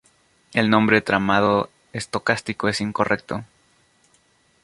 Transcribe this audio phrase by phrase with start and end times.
[0.53, 3.45] El nombre tramado estocástico es incorrecto.